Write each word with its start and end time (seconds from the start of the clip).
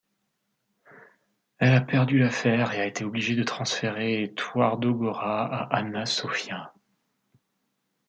Elle 1.59 1.75
a 1.75 1.81
perdu 1.81 2.17
l'affaire 2.17 2.73
et 2.73 2.81
a 2.81 2.87
été 2.87 3.05
obligée 3.05 3.35
de 3.35 3.43
transférer 3.43 4.33
Twardogóra 4.35 5.45
à 5.45 5.75
Anna 5.77 6.07
Sophia. 6.07 6.73